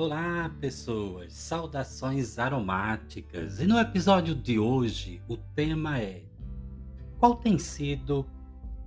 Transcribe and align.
Olá, 0.00 0.48
pessoas! 0.60 1.32
Saudações 1.32 2.38
aromáticas! 2.38 3.58
E 3.58 3.66
no 3.66 3.80
episódio 3.80 4.32
de 4.32 4.56
hoje, 4.56 5.20
o 5.26 5.36
tema 5.36 5.98
é: 5.98 6.22
Qual 7.18 7.34
tem 7.34 7.58
sido 7.58 8.24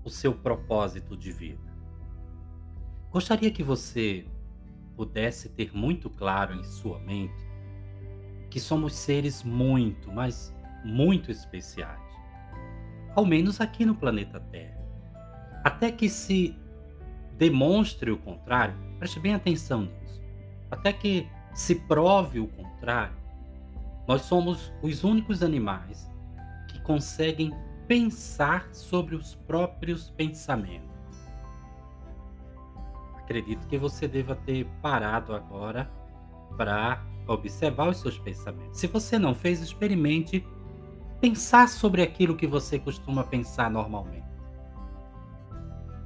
o 0.06 0.10
seu 0.10 0.34
propósito 0.34 1.18
de 1.18 1.30
vida? 1.34 1.70
Gostaria 3.10 3.52
que 3.52 3.62
você 3.62 4.26
pudesse 4.96 5.50
ter 5.50 5.76
muito 5.76 6.10
claro 6.10 6.56
em 6.56 6.64
sua 6.64 6.98
mente 7.00 7.46
que 8.50 8.62
somos 8.62 8.96
seres 8.96 9.44
muito, 9.44 10.10
mas 10.10 10.56
muito 10.86 11.30
especiais. 11.30 12.10
Ao 13.14 13.26
menos 13.26 13.60
aqui 13.60 13.86
no 13.86 13.96
planeta 13.96 14.40
Terra. 14.40 14.82
Até 15.62 15.92
que 15.92 16.08
se 16.08 16.58
demonstre 17.38 18.12
o 18.12 18.18
contrário, 18.18 18.78
preste 18.98 19.20
bem 19.20 19.34
atenção 19.34 19.82
nisso 19.82 20.01
até 20.72 20.94
que 20.94 21.30
se 21.54 21.76
prove 21.76 22.40
o 22.40 22.48
contrário, 22.48 23.16
nós 24.08 24.22
somos 24.22 24.74
os 24.82 25.04
únicos 25.04 25.44
animais 25.44 26.10
que 26.70 26.80
conseguem 26.82 27.54
pensar 27.88 28.74
sobre 28.74 29.16
os 29.16 29.36
próprios 29.36 30.10
pensamentos. 30.10 30.90
Acredito 33.18 33.68
que 33.68 33.78
você 33.78 34.08
deva 34.08 34.36
ter 34.36 34.66
parado 34.82 35.36
agora 35.36 35.92
para 36.58 37.04
observar 37.28 37.90
os 37.90 37.98
seus 37.98 38.18
pensamentos. 38.18 38.80
Se 38.80 38.88
você 38.88 39.20
não 39.20 39.36
fez, 39.36 39.62
experimente 39.62 40.46
pensar 41.20 41.70
sobre 41.70 42.02
aquilo 42.02 42.36
que 42.36 42.48
você 42.48 42.80
costuma 42.80 43.24
pensar 43.24 43.70
normalmente. 43.70 44.26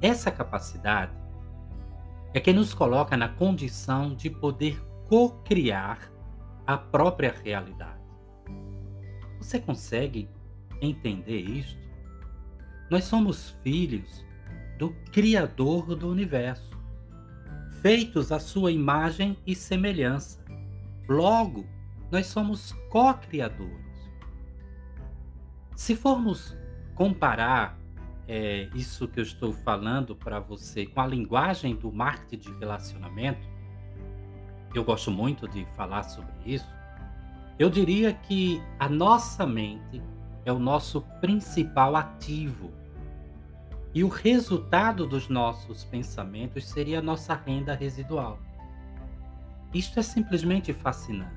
Essa 0.00 0.30
capacidade 0.30 1.12
é 2.36 2.40
que 2.40 2.52
nos 2.52 2.74
coloca 2.74 3.16
na 3.16 3.30
condição 3.30 4.14
de 4.14 4.28
poder 4.28 4.78
co-criar 5.08 6.12
a 6.66 6.76
própria 6.76 7.34
realidade. 7.42 7.98
Você 9.38 9.58
consegue 9.58 10.28
entender 10.82 11.40
isto? 11.40 11.80
Nós 12.90 13.04
somos 13.04 13.56
filhos 13.62 14.22
do 14.76 14.90
Criador 15.12 15.96
do 15.96 16.10
universo, 16.10 16.78
feitos 17.80 18.30
à 18.30 18.38
sua 18.38 18.70
imagem 18.70 19.38
e 19.46 19.54
semelhança. 19.54 20.44
Logo, 21.08 21.64
nós 22.12 22.26
somos 22.26 22.72
co-criadores. 22.90 24.10
Se 25.74 25.96
formos 25.96 26.54
comparar 26.94 27.78
é, 28.28 28.68
isso 28.74 29.06
que 29.06 29.20
eu 29.20 29.24
estou 29.24 29.52
falando 29.52 30.16
para 30.16 30.40
você 30.40 30.86
com 30.86 31.00
a 31.00 31.06
linguagem 31.06 31.74
do 31.74 31.92
marketing 31.92 32.52
de 32.52 32.58
relacionamento, 32.58 33.46
eu 34.74 34.84
gosto 34.84 35.10
muito 35.10 35.48
de 35.48 35.64
falar 35.76 36.02
sobre 36.02 36.34
isso. 36.44 36.68
Eu 37.58 37.70
diria 37.70 38.12
que 38.12 38.60
a 38.78 38.88
nossa 38.88 39.46
mente 39.46 40.02
é 40.44 40.52
o 40.52 40.58
nosso 40.58 41.00
principal 41.20 41.96
ativo. 41.96 42.70
E 43.94 44.04
o 44.04 44.08
resultado 44.08 45.06
dos 45.06 45.28
nossos 45.28 45.84
pensamentos 45.84 46.68
seria 46.68 46.98
a 46.98 47.02
nossa 47.02 47.34
renda 47.34 47.74
residual. 47.74 48.38
Isto 49.72 49.98
é 50.00 50.02
simplesmente 50.02 50.72
fascinante. 50.72 51.34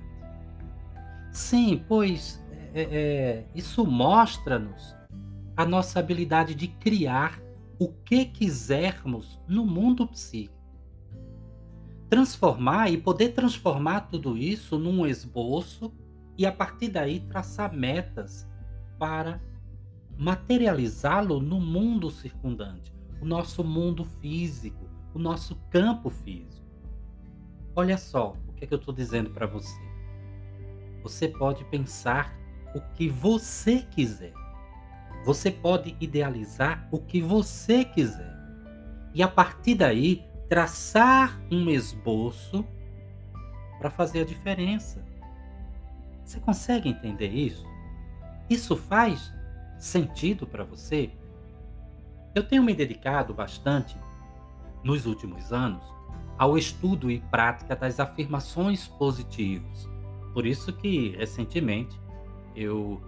Sim, 1.32 1.84
pois 1.88 2.44
é, 2.74 2.82
é, 2.82 3.46
isso 3.56 3.86
mostra-nos 3.86 4.99
a 5.60 5.66
nossa 5.66 6.00
habilidade 6.00 6.56
de 6.56 6.70
criar 6.70 7.38
o 7.78 7.90
que 7.90 8.24
quisermos 8.24 9.42
no 9.46 9.66
mundo 9.66 10.08
psíquico. 10.08 10.56
Transformar 12.10 12.90
e 12.90 12.98
poder 12.98 13.34
transformar 13.34 14.08
tudo 14.10 14.38
isso 14.38 14.80
num 14.80 15.06
esboço 15.06 15.94
e 16.38 16.46
a 16.46 16.52
partir 16.54 16.88
daí 16.88 17.20
traçar 17.20 17.74
metas 17.74 18.48
para 18.98 19.42
materializá-lo 20.18 21.42
no 21.42 21.60
mundo 21.60 22.10
circundante, 22.10 22.96
o 23.22 23.26
nosso 23.26 23.62
mundo 23.62 24.06
físico, 24.06 24.90
o 25.14 25.20
nosso 25.20 25.58
campo 25.70 26.10
físico. 26.10 26.70
Olha 27.76 27.98
só 27.98 28.34
o 28.48 28.54
que, 28.54 28.64
é 28.64 28.68
que 28.68 28.74
eu 28.74 28.80
estou 28.80 28.94
dizendo 28.94 29.30
para 29.32 29.46
você. 29.46 29.82
Você 31.04 31.28
pode 31.28 31.66
pensar 31.66 32.34
o 32.74 32.80
que 32.94 33.10
você 33.10 33.82
quiser. 33.82 34.32
Você 35.26 35.52
pode 35.52 35.96
idealizar 36.00 36.88
o 36.92 37.00
que 37.00 37.22
você 37.22 37.84
quiser. 37.84 38.38
E 39.14 39.22
a 39.22 39.28
partir 39.28 39.76
daí, 39.76 40.24
traçar 40.48 41.40
um 41.52 41.70
esboço 41.70 42.66
para 43.78 43.90
fazer 43.90 44.22
a 44.22 44.26
diferença. 44.26 45.04
Você 46.24 46.40
consegue 46.40 46.90
entender 46.90 47.30
isso? 47.30 47.68
Isso 48.50 48.76
faz 48.76 49.34
sentido 49.78 50.46
para 50.46 50.64
você? 50.64 51.12
Eu 52.36 52.44
tenho 52.44 52.64
me 52.64 52.74
dedicado 52.74 53.34
bastante 53.34 53.98
nos 54.84 55.06
últimos 55.06 55.52
anos 55.52 55.84
ao 56.38 56.58
estudo 56.58 57.12
e 57.12 57.20
prática 57.20 57.76
das 57.76 58.00
afirmações 58.00 58.88
positivas. 58.88 59.90
Por 60.34 60.46
isso 60.46 60.72
que 60.72 61.10
recentemente 61.18 62.00
eu 62.56 63.02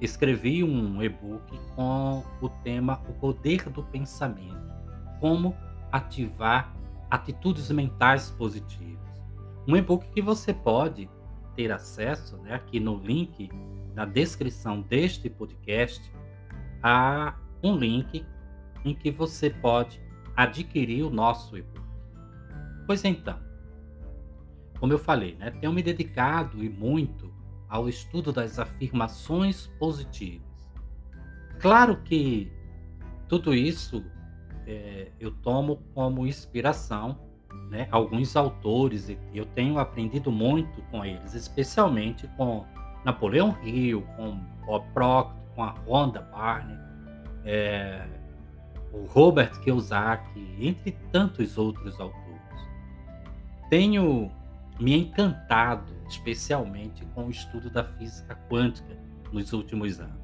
escrevi 0.00 0.64
um 0.64 1.02
e-book 1.02 1.58
com 1.74 2.24
o 2.40 2.48
tema 2.48 3.00
O 3.08 3.12
Poder 3.12 3.68
do 3.68 3.82
Pensamento. 3.82 4.58
Como 5.20 5.54
ativar 5.92 6.74
atitudes 7.10 7.70
mentais 7.70 8.30
positivas. 8.30 8.98
Um 9.66 9.76
e-book 9.76 10.06
que 10.12 10.22
você 10.22 10.54
pode 10.54 11.10
ter 11.54 11.70
acesso 11.72 12.36
né, 12.38 12.54
aqui 12.54 12.80
no 12.80 12.96
link 12.96 13.50
na 13.94 14.04
descrição 14.04 14.80
deste 14.80 15.28
podcast 15.28 16.10
a 16.82 17.34
um 17.62 17.76
link 17.76 18.24
em 18.84 18.94
que 18.94 19.10
você 19.10 19.50
pode 19.50 20.00
adquirir 20.36 21.02
o 21.02 21.10
nosso 21.10 21.56
e-book. 21.56 21.86
Pois 22.86 23.04
então, 23.04 23.38
como 24.78 24.92
eu 24.92 24.98
falei, 24.98 25.34
né, 25.34 25.50
tenho 25.50 25.72
me 25.72 25.82
dedicado 25.82 26.64
e 26.64 26.68
muito 26.68 27.29
ao 27.70 27.88
estudo 27.88 28.32
das 28.32 28.58
afirmações 28.58 29.68
positivas. 29.78 30.50
Claro 31.60 32.02
que 32.02 32.52
tudo 33.28 33.54
isso 33.54 34.04
é, 34.66 35.12
eu 35.20 35.30
tomo 35.30 35.76
como 35.94 36.26
inspiração 36.26 37.18
né, 37.70 37.86
alguns 37.92 38.34
autores 38.34 39.08
e 39.08 39.18
eu 39.32 39.46
tenho 39.46 39.78
aprendido 39.78 40.32
muito 40.32 40.82
com 40.90 41.04
eles, 41.04 41.34
especialmente 41.34 42.26
com 42.36 42.64
Napoleão 43.04 43.56
Hill, 43.62 44.02
com 44.16 44.40
Bob 44.66 44.84
Proctor, 44.92 45.36
com 45.54 45.62
a 45.62 45.70
Rhonda 45.70 46.20
Barney, 46.22 46.76
é, 47.44 48.04
o 48.92 49.04
Robert 49.04 49.60
Kiyosaki, 49.60 50.56
entre 50.58 50.92
tantos 51.12 51.56
outros 51.56 51.98
autores. 52.00 52.20
Tenho 53.68 54.30
me 54.80 54.96
encantado 54.96 55.99
especialmente 56.10 57.04
com 57.14 57.26
o 57.26 57.30
estudo 57.30 57.70
da 57.70 57.84
física 57.84 58.34
quântica 58.48 58.98
nos 59.32 59.52
últimos 59.52 60.00
anos. 60.00 60.20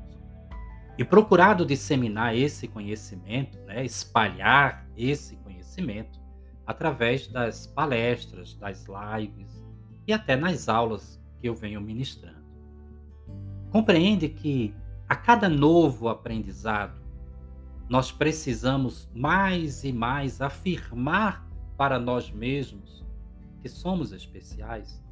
E 0.99 1.05
procurado 1.05 1.65
disseminar 1.65 2.37
esse 2.37 2.67
conhecimento, 2.67 3.59
né, 3.61 3.85
espalhar 3.85 4.87
esse 4.97 5.37
conhecimento 5.37 6.19
através 6.67 7.29
das 7.29 7.67
palestras, 7.67 8.55
das 8.55 8.87
lives 8.87 9.65
e 10.07 10.13
até 10.13 10.35
nas 10.35 10.69
aulas 10.69 11.23
que 11.41 11.49
eu 11.49 11.55
venho 11.55 11.81
ministrando. 11.81 12.45
Compreende 13.71 14.29
que 14.29 14.75
a 15.09 15.15
cada 15.15 15.49
novo 15.49 16.09
aprendizado, 16.09 17.01
nós 17.89 18.11
precisamos 18.11 19.09
mais 19.15 19.85
e 19.85 19.93
mais 19.93 20.41
afirmar 20.41 21.47
para 21.77 22.01
nós 22.01 22.31
mesmos 22.31 23.05
que 23.63 23.69
somos 23.69 24.13
especiais 24.13 25.06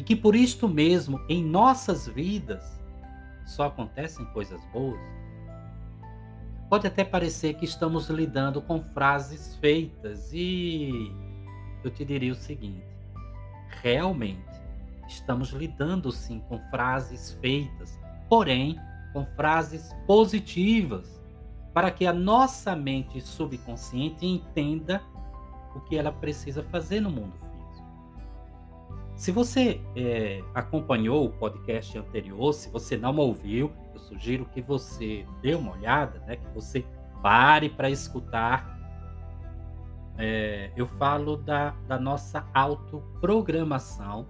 e 0.00 0.02
que 0.02 0.16
por 0.16 0.34
isto 0.34 0.66
mesmo, 0.66 1.20
em 1.28 1.44
nossas 1.44 2.08
vidas, 2.08 2.80
só 3.44 3.64
acontecem 3.64 4.24
coisas 4.32 4.58
boas? 4.72 4.98
Pode 6.70 6.86
até 6.86 7.04
parecer 7.04 7.52
que 7.52 7.66
estamos 7.66 8.08
lidando 8.08 8.62
com 8.62 8.80
frases 8.80 9.56
feitas 9.56 10.30
e 10.32 11.12
eu 11.84 11.90
te 11.90 12.02
diria 12.02 12.32
o 12.32 12.34
seguinte: 12.34 12.82
realmente 13.82 14.40
estamos 15.06 15.50
lidando 15.50 16.10
sim 16.10 16.40
com 16.48 16.58
frases 16.70 17.32
feitas, 17.32 18.00
porém 18.26 18.80
com 19.12 19.26
frases 19.26 19.94
positivas, 20.06 21.20
para 21.74 21.90
que 21.90 22.06
a 22.06 22.12
nossa 22.14 22.74
mente 22.74 23.20
subconsciente 23.20 24.24
entenda 24.24 25.02
o 25.76 25.80
que 25.80 25.98
ela 25.98 26.10
precisa 26.10 26.62
fazer 26.62 27.00
no 27.00 27.10
mundo. 27.10 27.49
Se 29.20 29.30
você 29.30 29.82
é, 29.94 30.42
acompanhou 30.54 31.26
o 31.26 31.28
podcast 31.28 31.98
anterior, 31.98 32.54
se 32.54 32.70
você 32.70 32.96
não 32.96 33.14
ouviu, 33.18 33.70
eu 33.92 33.98
sugiro 33.98 34.46
que 34.46 34.62
você 34.62 35.26
dê 35.42 35.54
uma 35.54 35.72
olhada, 35.72 36.20
né, 36.20 36.36
que 36.36 36.48
você 36.54 36.86
pare 37.22 37.68
para 37.68 37.90
escutar. 37.90 38.80
É, 40.16 40.72
eu 40.74 40.86
falo 40.86 41.36
da, 41.36 41.72
da 41.86 41.98
nossa 41.98 42.48
autoprogramação. 42.54 44.26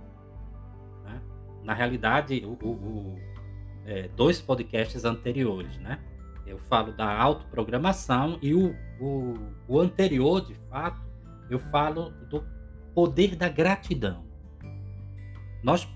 Né? 1.05 1.23
Na 1.63 1.73
realidade, 1.73 2.45
o, 2.45 2.59
o, 2.61 2.71
o 2.73 3.19
é, 3.87 4.09
dois 4.09 4.43
podcasts 4.43 5.05
anteriores, 5.05 5.79
né? 5.79 6.01
Eu 6.45 6.59
falo 6.59 6.91
da 6.93 7.17
autoprogramação 7.17 8.41
e 8.43 8.53
o, 8.53 8.75
o, 9.01 9.35
o 9.69 9.79
anterior, 9.79 10.45
de 10.45 10.55
fato, 10.69 11.01
eu 11.49 11.61
falo 11.61 12.11
do 12.29 12.45
poder 12.93 13.37
da 13.37 13.49
gratidão. 13.49 14.30
Nós 15.63 15.89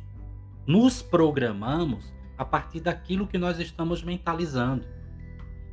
nos 0.67 1.03
programamos 1.03 2.13
a 2.37 2.45
partir 2.45 2.81
daquilo 2.81 3.27
que 3.27 3.39
nós 3.39 3.59
estamos 3.59 4.03
mentalizando. 4.03 4.87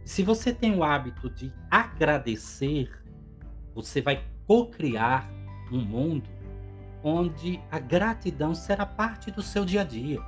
Se 0.06 0.24
você 0.24 0.54
tem 0.54 0.76
o 0.76 0.84
hábito 0.84 1.30
de 1.30 1.52
agradecer, 1.70 2.90
você 3.74 4.02
vai 4.02 4.24
co-criar 4.48 5.30
um 5.72 5.80
mundo 5.80 6.30
onde 7.04 7.60
a 7.72 7.80
gratidão 7.80 8.54
será 8.54 8.86
parte 8.86 9.32
do 9.32 9.42
seu 9.42 9.66
dia 9.66 9.82
a 9.82 9.84
dia. 9.84 10.20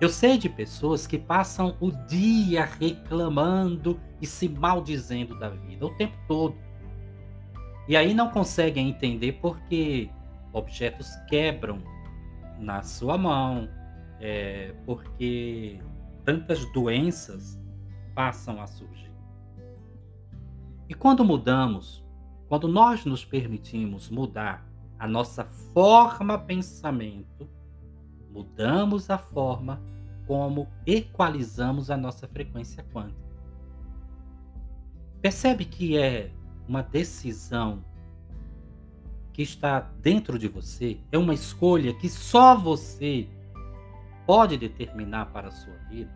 Eu 0.00 0.08
sei 0.08 0.38
de 0.38 0.48
pessoas 0.48 1.06
que 1.06 1.18
passam 1.18 1.76
o 1.78 1.90
dia 1.90 2.64
reclamando 2.64 4.00
e 4.20 4.26
se 4.26 4.48
maldizendo 4.48 5.38
da 5.38 5.50
vida 5.50 5.84
o 5.84 5.94
tempo 5.94 6.16
todo. 6.26 6.56
E 7.86 7.96
aí 7.96 8.14
não 8.14 8.30
conseguem 8.30 8.88
entender 8.88 9.32
porque 9.42 10.08
objetos 10.52 11.08
quebram 11.28 11.82
na 12.60 12.82
sua 12.82 13.16
mão, 13.16 13.68
é, 14.20 14.74
porque 14.84 15.80
tantas 16.24 16.64
doenças 16.72 17.58
passam 18.14 18.60
a 18.60 18.66
surgir. 18.66 19.12
E 20.88 20.94
quando 20.94 21.24
mudamos, 21.24 22.04
quando 22.48 22.68
nós 22.68 23.04
nos 23.04 23.24
permitimos 23.24 24.10
mudar 24.10 24.66
a 24.98 25.08
nossa 25.08 25.44
forma 25.72 26.38
pensamento, 26.38 27.48
mudamos 28.30 29.08
a 29.08 29.16
forma 29.16 29.80
como 30.26 30.68
equalizamos 30.86 31.90
a 31.90 31.96
nossa 31.96 32.28
frequência 32.28 32.84
quântica. 32.92 33.30
Percebe 35.22 35.64
que 35.64 35.96
é 35.96 36.32
uma 36.68 36.82
decisão 36.82 37.84
que 39.40 39.44
está 39.44 39.80
dentro 40.02 40.38
de 40.38 40.48
você, 40.48 40.98
é 41.10 41.16
uma 41.16 41.32
escolha 41.32 41.94
que 41.94 42.10
só 42.10 42.54
você 42.54 43.26
pode 44.26 44.58
determinar 44.58 45.32
para 45.32 45.48
a 45.48 45.50
sua 45.50 45.72
vida. 45.88 46.12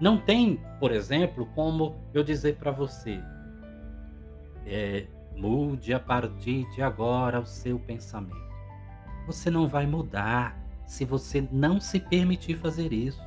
Não 0.00 0.16
tem, 0.16 0.58
por 0.80 0.92
exemplo, 0.92 1.44
como 1.54 1.94
eu 2.14 2.24
dizer 2.24 2.56
para 2.56 2.70
você, 2.70 3.20
é, 4.64 5.06
mude 5.36 5.92
a 5.92 6.00
partir 6.00 6.66
de 6.74 6.80
agora 6.80 7.38
o 7.38 7.44
seu 7.44 7.78
pensamento. 7.78 8.34
Você 9.26 9.50
não 9.50 9.68
vai 9.68 9.86
mudar 9.86 10.58
se 10.86 11.04
você 11.04 11.46
não 11.52 11.78
se 11.78 12.00
permitir 12.00 12.56
fazer 12.56 12.94
isso. 12.94 13.20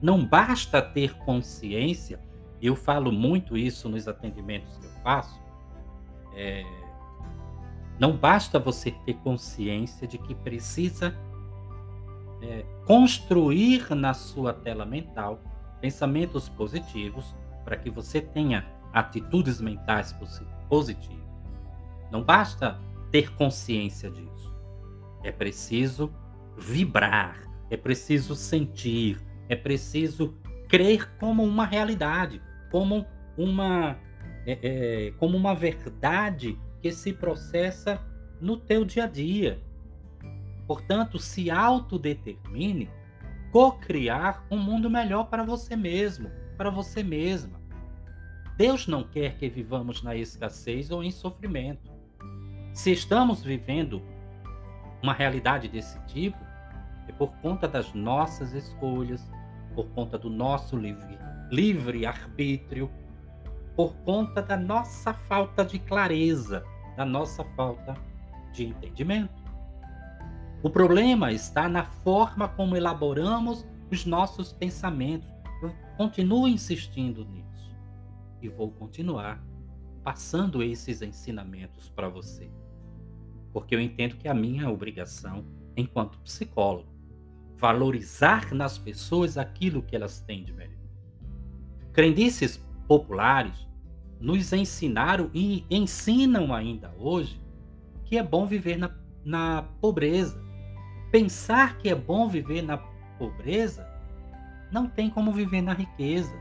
Não 0.00 0.24
basta 0.24 0.80
ter 0.80 1.16
consciência, 1.18 2.20
eu 2.62 2.76
falo 2.76 3.10
muito 3.10 3.56
isso 3.56 3.88
nos 3.88 4.06
atendimentos 4.06 4.76
que 4.76 4.86
eu 4.86 4.92
faço, 5.02 5.42
é, 6.36 6.64
não 8.00 8.16
basta 8.16 8.58
você 8.58 8.90
ter 8.90 9.12
consciência 9.18 10.08
de 10.08 10.16
que 10.16 10.34
precisa 10.34 11.14
é, 12.40 12.64
construir 12.86 13.94
na 13.94 14.14
sua 14.14 14.54
tela 14.54 14.86
mental 14.86 15.38
pensamentos 15.82 16.48
positivos 16.48 17.36
para 17.62 17.76
que 17.76 17.90
você 17.90 18.22
tenha 18.22 18.66
atitudes 18.90 19.60
mentais 19.60 20.16
positivas. 20.66 21.20
Não 22.10 22.24
basta 22.24 22.80
ter 23.12 23.34
consciência 23.34 24.10
disso. 24.10 24.50
É 25.22 25.30
preciso 25.30 26.10
vibrar, 26.56 27.42
é 27.68 27.76
preciso 27.76 28.34
sentir, 28.34 29.20
é 29.46 29.54
preciso 29.54 30.34
crer 30.68 31.06
como 31.18 31.44
uma 31.44 31.66
realidade, 31.66 32.40
como 32.70 33.04
uma, 33.36 33.98
é, 34.46 34.58
é, 34.62 35.10
como 35.18 35.36
uma 35.36 35.54
verdade 35.54 36.58
que 36.80 36.90
se 36.92 37.12
processa 37.12 38.00
no 38.40 38.56
teu 38.56 38.84
dia 38.84 39.04
a 39.04 39.06
dia. 39.06 39.60
Portanto, 40.66 41.18
se 41.18 41.50
autodetermine 41.50 42.88
co-criar 43.50 44.46
um 44.50 44.56
mundo 44.56 44.88
melhor 44.88 45.24
para 45.24 45.42
você 45.42 45.74
mesmo, 45.74 46.30
para 46.56 46.70
você 46.70 47.02
mesma. 47.02 47.60
Deus 48.56 48.86
não 48.86 49.02
quer 49.02 49.36
que 49.36 49.48
vivamos 49.48 50.02
na 50.02 50.14
escassez 50.14 50.90
ou 50.90 51.02
em 51.02 51.10
sofrimento. 51.10 51.90
Se 52.72 52.92
estamos 52.92 53.42
vivendo 53.42 54.02
uma 55.02 55.12
realidade 55.12 55.66
desse 55.66 55.98
tipo, 56.06 56.38
é 57.08 57.12
por 57.12 57.32
conta 57.38 57.66
das 57.66 57.92
nossas 57.94 58.52
escolhas, 58.52 59.28
por 59.74 59.86
conta 59.88 60.18
do 60.18 60.30
nosso 60.30 60.76
livre, 60.76 61.18
livre 61.50 62.06
arbítrio, 62.06 62.90
por 63.74 63.94
conta 64.04 64.42
da 64.42 64.56
nossa 64.56 65.14
falta 65.14 65.64
de 65.64 65.78
clareza, 65.78 66.64
da 66.96 67.04
nossa 67.04 67.44
falta 67.44 67.94
de 68.52 68.66
entendimento. 68.66 69.42
O 70.62 70.68
problema 70.68 71.32
está 71.32 71.68
na 71.68 71.84
forma 71.84 72.48
como 72.48 72.76
elaboramos 72.76 73.66
os 73.90 74.04
nossos 74.04 74.52
pensamentos. 74.52 75.30
Eu 75.62 75.74
continuo 75.96 76.46
insistindo 76.46 77.24
nisso 77.24 77.74
e 78.42 78.48
vou 78.48 78.70
continuar 78.70 79.42
passando 80.02 80.62
esses 80.62 81.02
ensinamentos 81.02 81.88
para 81.90 82.08
você 82.08 82.50
porque 83.52 83.74
eu 83.74 83.80
entendo 83.80 84.16
que 84.16 84.28
a 84.28 84.34
minha 84.34 84.70
obrigação, 84.70 85.44
enquanto 85.76 86.18
psicólogo, 86.20 86.88
valorizar 87.56 88.54
nas 88.54 88.78
pessoas 88.78 89.36
aquilo 89.36 89.82
que 89.82 89.94
elas 89.94 90.20
têm 90.20 90.44
de 90.44 90.52
melhor. 90.52 90.78
Crendices 91.92 92.56
populares 92.86 93.68
nos 94.20 94.52
ensinaram 94.52 95.30
e 95.32 95.64
ensinam 95.70 96.54
ainda 96.54 96.94
hoje 96.98 97.40
que 98.04 98.18
é 98.18 98.22
bom 98.22 98.44
viver 98.44 98.76
na, 98.76 98.90
na 99.24 99.62
pobreza. 99.80 100.40
Pensar 101.10 101.78
que 101.78 101.88
é 101.88 101.94
bom 101.94 102.28
viver 102.28 102.62
na 102.62 102.76
pobreza 103.18 103.88
não 104.70 104.86
tem 104.86 105.10
como 105.10 105.32
viver 105.32 105.62
na 105.62 105.72
riqueza. 105.72 106.34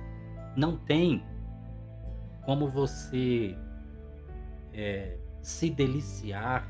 Não 0.56 0.78
tem 0.78 1.24
como 2.44 2.68
você 2.68 3.58
é, 4.74 5.18
se 5.42 5.70
deliciar 5.70 6.68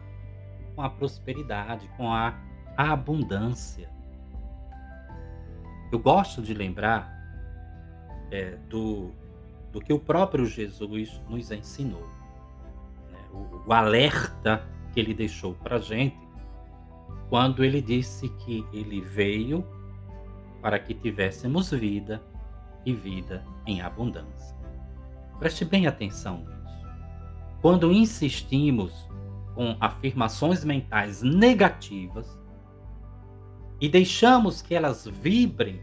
com 0.75 0.81
a 0.81 0.89
prosperidade, 0.89 1.89
com 1.97 2.11
a, 2.11 2.37
a 2.77 2.91
abundância. 2.91 3.89
Eu 5.91 5.99
gosto 5.99 6.41
de 6.41 6.53
lembrar 6.53 7.11
é, 8.31 8.57
do, 8.69 9.11
do 9.71 9.79
que 9.79 9.93
o 9.93 9.99
próprio 9.99 10.45
Jesus 10.45 11.19
nos 11.29 11.51
ensinou, 11.51 12.07
né? 13.11 13.19
o, 13.31 13.67
o 13.67 13.73
alerta 13.73 14.63
que 14.93 14.99
ele 14.99 15.13
deixou 15.13 15.53
para 15.53 15.75
a 15.75 15.79
gente 15.79 16.17
quando 17.29 17.63
ele 17.63 17.81
disse 17.81 18.27
que 18.29 18.65
ele 18.73 19.01
veio 19.01 19.63
para 20.61 20.79
que 20.79 20.93
tivéssemos 20.93 21.69
vida 21.71 22.21
e 22.85 22.93
vida 22.93 23.45
em 23.65 23.81
abundância. 23.81 24.57
Preste 25.37 25.63
bem 25.63 25.87
atenção 25.87 26.39
nisso. 26.39 26.87
Quando 27.61 27.91
insistimos 27.91 29.07
com 29.53 29.77
afirmações 29.79 30.63
mentais 30.63 31.21
negativas 31.21 32.39
e 33.79 33.87
deixamos 33.87 34.61
que 34.61 34.73
elas 34.73 35.05
vibrem 35.05 35.81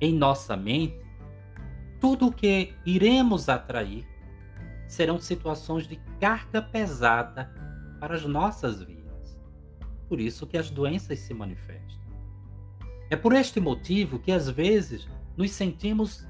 em 0.00 0.12
nossa 0.12 0.56
mente, 0.56 1.05
tudo 2.00 2.28
o 2.28 2.32
que 2.32 2.74
iremos 2.84 3.48
atrair 3.48 4.06
serão 4.86 5.18
situações 5.18 5.86
de 5.86 5.96
carga 6.20 6.62
pesada 6.62 7.52
para 7.98 8.14
as 8.14 8.24
nossas 8.24 8.82
vidas. 8.82 9.38
Por 10.08 10.20
isso 10.20 10.46
que 10.46 10.56
as 10.56 10.70
doenças 10.70 11.18
se 11.18 11.34
manifestam. 11.34 12.06
É 13.10 13.16
por 13.16 13.32
este 13.32 13.60
motivo 13.60 14.18
que 14.18 14.32
às 14.32 14.48
vezes 14.48 15.08
nos 15.36 15.50
sentimos 15.52 16.26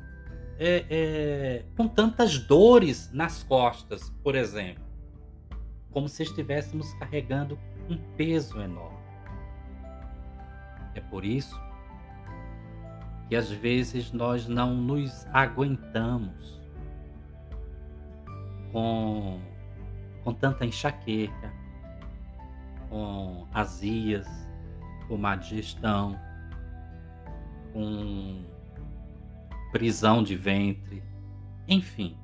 é, 0.58 0.84
é, 0.88 1.64
com 1.76 1.86
tantas 1.86 2.38
dores 2.38 3.10
nas 3.12 3.42
costas, 3.42 4.10
por 4.22 4.34
exemplo, 4.34 4.84
como 5.90 6.08
se 6.08 6.22
estivéssemos 6.22 6.92
carregando 6.94 7.58
um 7.88 7.96
peso 8.16 8.60
enorme. 8.60 8.96
É 10.94 11.00
por 11.00 11.24
isso 11.24 11.60
que 13.28 13.34
às 13.34 13.50
vezes 13.50 14.12
nós 14.12 14.46
não 14.46 14.74
nos 14.74 15.26
aguentamos 15.32 16.60
com, 18.72 19.40
com 20.22 20.32
tanta 20.32 20.64
enxaqueca, 20.64 21.52
com 22.88 23.46
azias, 23.52 24.26
com 25.08 25.16
má 25.16 25.34
digestão, 25.34 26.18
com 27.72 28.44
prisão 29.72 30.22
de 30.22 30.36
ventre, 30.36 31.02
enfim, 31.66 32.16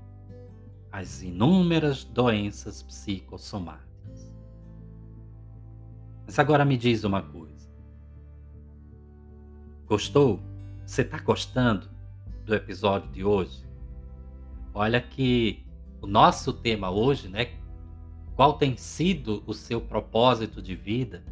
as 0.90 1.22
inúmeras 1.22 2.04
doenças 2.04 2.82
psicossomáticas. 2.82 4.32
Mas 6.24 6.38
agora 6.38 6.64
me 6.64 6.76
diz 6.76 7.02
uma 7.02 7.22
coisa. 7.22 7.70
Gostou? 9.86 10.51
Você 10.84 11.02
está 11.02 11.18
gostando 11.18 11.88
do 12.44 12.54
episódio 12.54 13.10
de 13.12 13.24
hoje? 13.24 13.64
Olha 14.74 15.00
que 15.00 15.64
o 16.00 16.06
nosso 16.06 16.52
tema 16.52 16.90
hoje, 16.90 17.28
né? 17.28 17.52
Qual 18.34 18.54
tem 18.54 18.76
sido 18.76 19.44
o 19.46 19.54
seu 19.54 19.80
propósito 19.80 20.60
de 20.60 20.74
vida? 20.74 21.24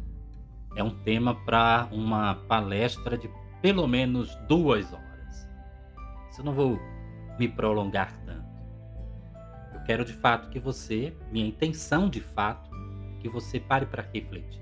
É 0.75 0.81
um 0.81 0.89
tema 1.03 1.35
para 1.35 1.89
uma 1.91 2.35
palestra 2.35 3.17
de 3.17 3.29
pelo 3.61 3.85
menos 3.87 4.33
duas 4.47 4.91
horas. 4.93 5.49
Eu 6.37 6.45
não 6.45 6.53
vou 6.53 6.79
me 7.37 7.47
prolongar 7.47 8.17
tanto. 8.25 8.49
Eu 9.73 9.81
quero 9.81 10.05
de 10.05 10.13
fato 10.13 10.49
que 10.49 10.59
você, 10.59 11.15
minha 11.29 11.45
intenção 11.45 12.09
de 12.09 12.21
fato, 12.21 12.69
que 13.19 13.27
você 13.27 13.59
pare 13.59 13.85
para 13.85 14.07
refletir. 14.13 14.61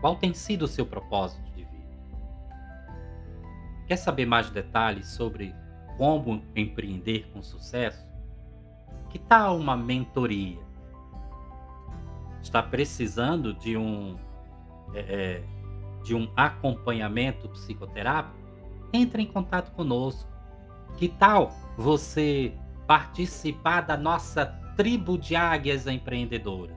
Qual 0.00 0.16
tem 0.16 0.32
sido 0.32 0.62
o 0.62 0.68
seu 0.68 0.86
propósito? 0.86 1.47
Quer 3.88 3.96
saber 3.96 4.26
mais 4.26 4.50
detalhes 4.50 5.08
sobre 5.08 5.54
como 5.96 6.42
empreender 6.54 7.26
com 7.32 7.42
sucesso? 7.42 8.06
Que 9.08 9.18
tal 9.18 9.56
uma 9.56 9.74
mentoria? 9.74 10.58
Está 12.42 12.62
precisando 12.62 13.54
de 13.54 13.78
um 13.78 14.18
é, 14.94 15.00
é 15.00 15.44
de 16.04 16.14
um 16.14 16.30
acompanhamento 16.36 17.48
psicoterápico? 17.48 18.36
Entre 18.92 19.22
em 19.22 19.26
contato 19.26 19.72
conosco. 19.72 20.28
Que 20.98 21.08
tal 21.08 21.52
você 21.76 22.52
participar 22.86 23.82
da 23.82 23.96
nossa 23.96 24.46
tribo 24.76 25.16
de 25.16 25.34
águias 25.34 25.86
empreendedoras? 25.86 26.76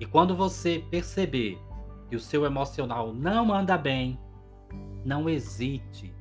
E 0.00 0.06
quando 0.06 0.34
você 0.34 0.84
perceber 0.90 1.60
que 2.08 2.16
o 2.16 2.20
seu 2.20 2.44
emocional 2.44 3.12
não 3.12 3.54
anda 3.54 3.78
bem, 3.78 4.18
não 5.04 5.28
hesite 5.28 6.14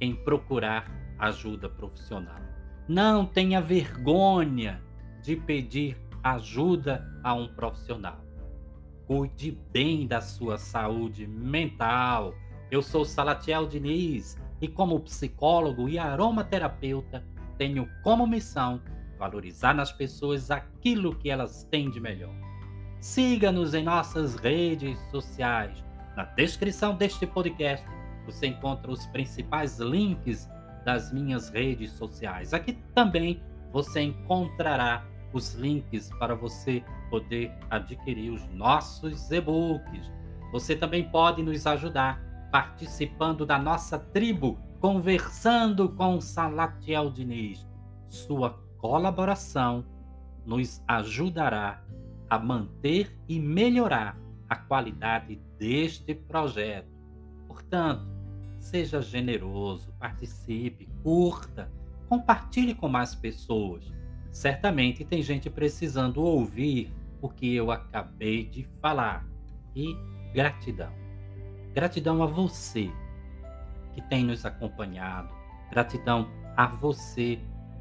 em 0.00 0.14
procurar 0.14 0.90
ajuda 1.18 1.68
profissional. 1.68 2.40
Não 2.88 3.26
tenha 3.26 3.60
vergonha 3.60 4.82
de 5.22 5.36
pedir 5.36 5.96
ajuda 6.22 7.06
a 7.22 7.34
um 7.34 7.48
profissional. 7.48 8.24
Cuide 9.06 9.52
bem 9.72 10.06
da 10.06 10.20
sua 10.20 10.58
saúde 10.58 11.26
mental. 11.26 12.34
Eu 12.70 12.82
sou 12.82 13.04
Salatiel 13.04 13.66
Diniz 13.66 14.36
e 14.60 14.68
como 14.68 15.00
psicólogo 15.00 15.88
e 15.88 15.98
aromaterapeuta, 15.98 17.24
tenho 17.58 17.88
como 18.02 18.26
missão 18.26 18.80
valorizar 19.18 19.74
nas 19.74 19.92
pessoas 19.92 20.50
aquilo 20.50 21.14
que 21.14 21.30
elas 21.30 21.64
têm 21.64 21.90
de 21.90 22.00
melhor. 22.00 22.34
Siga-nos 23.00 23.74
em 23.74 23.84
nossas 23.84 24.34
redes 24.36 24.98
sociais. 25.10 25.84
Na 26.16 26.24
descrição 26.24 26.94
deste 26.96 27.26
podcast 27.26 27.86
você 28.26 28.48
encontra 28.48 28.90
os 28.90 29.06
principais 29.06 29.78
links 29.78 30.48
das 30.84 31.12
minhas 31.12 31.48
redes 31.48 31.92
sociais. 31.92 32.52
Aqui 32.52 32.74
também 32.94 33.42
você 33.72 34.02
encontrará 34.02 35.04
os 35.32 35.54
links 35.54 36.10
para 36.18 36.34
você 36.34 36.84
poder 37.10 37.52
adquirir 37.70 38.30
os 38.30 38.46
nossos 38.48 39.30
e-books. 39.30 40.10
Você 40.52 40.76
também 40.76 41.08
pode 41.10 41.42
nos 41.42 41.66
ajudar 41.66 42.20
participando 42.50 43.44
da 43.44 43.58
nossa 43.58 43.98
tribo, 43.98 44.58
conversando 44.80 45.88
com 45.88 46.20
Salatiel 46.20 47.10
Diniz. 47.10 47.66
Sua 48.06 48.50
colaboração 48.78 49.84
nos 50.44 50.82
ajudará 50.86 51.82
a 52.30 52.38
manter 52.38 53.16
e 53.28 53.40
melhorar 53.40 54.16
a 54.48 54.56
qualidade 54.56 55.40
deste 55.58 56.14
projeto. 56.14 56.88
Portanto, 57.46 58.15
seja 58.66 59.00
generoso, 59.00 59.92
participe, 59.98 60.88
curta, 61.02 61.70
compartilhe 62.08 62.74
com 62.74 62.88
mais 62.88 63.14
pessoas. 63.14 63.92
Certamente 64.32 65.04
tem 65.04 65.22
gente 65.22 65.48
precisando 65.48 66.22
ouvir 66.22 66.92
o 67.22 67.28
que 67.28 67.54
eu 67.54 67.70
acabei 67.70 68.44
de 68.44 68.64
falar. 68.80 69.24
E 69.74 69.96
gratidão. 70.32 70.92
Gratidão 71.72 72.22
a 72.22 72.26
você 72.26 72.90
que 73.94 74.02
tem 74.02 74.24
nos 74.24 74.44
acompanhado. 74.44 75.32
Gratidão 75.70 76.28
a 76.56 76.66
você 76.66 77.38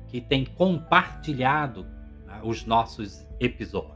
que 0.07 0.21
tem 0.21 0.45
compartilhado 0.45 1.83
né, 2.25 2.41
os 2.43 2.65
nossos 2.65 3.25
episódios. 3.39 3.95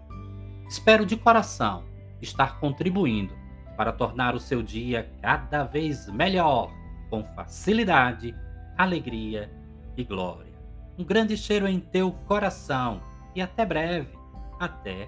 Espero 0.67 1.05
de 1.05 1.17
coração 1.17 1.83
estar 2.21 2.59
contribuindo 2.59 3.33
para 3.77 3.91
tornar 3.93 4.35
o 4.35 4.39
seu 4.39 4.61
dia 4.61 5.09
cada 5.21 5.63
vez 5.63 6.07
melhor, 6.07 6.69
com 7.09 7.23
facilidade, 7.35 8.35
alegria 8.77 9.49
e 9.97 10.03
glória. 10.03 10.53
Um 10.97 11.03
grande 11.03 11.35
cheiro 11.37 11.67
em 11.67 11.79
teu 11.79 12.11
coração 12.11 13.01
e 13.35 13.41
até 13.41 13.65
breve. 13.65 14.17
Até 14.59 15.07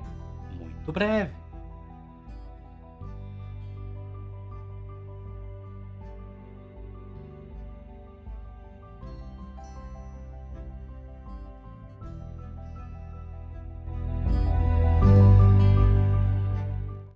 muito 0.58 0.92
breve. 0.92 1.41